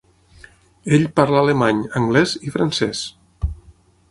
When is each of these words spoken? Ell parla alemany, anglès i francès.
Ell 0.97 1.05
parla 1.19 1.43
alemany, 1.43 1.83
anglès 2.01 2.35
i 2.49 2.55
francès. 2.57 3.05